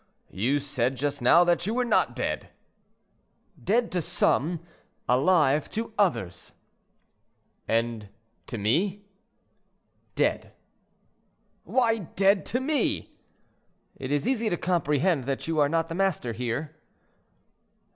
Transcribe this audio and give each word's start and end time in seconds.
"You 0.31 0.57
said 0.57 0.97
just 0.97 1.21
now 1.21 1.43
that 1.43 1.67
you 1.67 1.75
were 1.75 1.85
not 1.85 2.15
dead." 2.15 2.49
"Dead 3.63 3.91
to 3.91 4.01
some—alive 4.01 5.69
to 5.69 5.93
others." 5.95 6.53
"And 7.67 8.09
to 8.47 8.57
me?"—"Dead." 8.57 10.53
"Why 11.65 11.99
dead 11.99 12.47
to 12.47 12.59
me?" 12.59 13.13
"It 13.95 14.11
is 14.11 14.27
easy 14.27 14.49
to 14.49 14.57
comprehend 14.57 15.25
that 15.25 15.47
you 15.47 15.59
are 15.59 15.69
not 15.69 15.87
the 15.87 15.93
master 15.93 16.33
here." 16.33 16.75